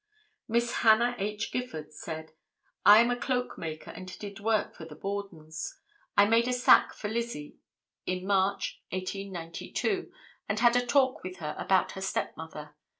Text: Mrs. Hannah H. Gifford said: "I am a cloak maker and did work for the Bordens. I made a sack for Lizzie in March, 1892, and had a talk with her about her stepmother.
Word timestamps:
Mrs. 0.49 0.77
Hannah 0.81 1.15
H. 1.19 1.51
Gifford 1.51 1.93
said: 1.93 2.31
"I 2.83 3.01
am 3.01 3.11
a 3.11 3.15
cloak 3.15 3.55
maker 3.59 3.91
and 3.91 4.17
did 4.17 4.39
work 4.39 4.73
for 4.75 4.83
the 4.83 4.95
Bordens. 4.95 5.75
I 6.17 6.25
made 6.25 6.47
a 6.47 6.53
sack 6.53 6.95
for 6.95 7.07
Lizzie 7.07 7.59
in 8.07 8.25
March, 8.25 8.81
1892, 8.89 10.11
and 10.49 10.59
had 10.59 10.75
a 10.75 10.83
talk 10.83 11.21
with 11.23 11.35
her 11.37 11.53
about 11.55 11.91
her 11.91 12.01
stepmother. 12.01 12.73